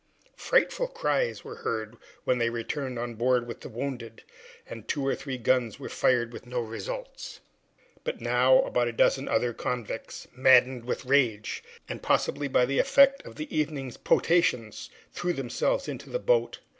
Frightful 0.37 0.87
cries 0.87 1.43
were 1.43 1.57
heard 1.57 1.95
when 2.23 2.39
they 2.39 2.49
returned 2.49 2.97
on 2.97 3.13
board 3.13 3.45
with 3.45 3.61
the 3.61 3.69
wounded, 3.69 4.23
and 4.67 4.87
two 4.87 5.05
or 5.05 5.13
three 5.13 5.37
guns 5.37 5.79
were 5.79 5.89
fired 5.89 6.33
with 6.33 6.47
no 6.47 6.59
results. 6.59 7.39
But 8.03 8.19
now 8.19 8.63
about 8.63 8.87
a 8.87 8.93
dozen 8.93 9.27
other 9.27 9.53
convicts, 9.53 10.27
maddened 10.35 10.85
with 10.85 11.05
rage, 11.05 11.63
and 11.87 12.01
possibly 12.01 12.47
by 12.47 12.65
the 12.65 12.79
effect 12.79 13.21
of 13.27 13.35
the 13.35 13.55
evening's 13.55 13.97
potations, 13.97 14.89
threw 15.13 15.33
themselves 15.33 15.87
into 15.87 16.09
the 16.09 16.17
boat. 16.17 16.61